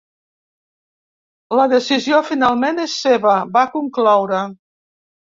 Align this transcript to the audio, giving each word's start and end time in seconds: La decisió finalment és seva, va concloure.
La 1.59 1.65
decisió 1.73 2.21
finalment 2.29 2.81
és 2.85 2.97
seva, 3.03 3.35
va 3.59 3.65
concloure. 3.75 4.41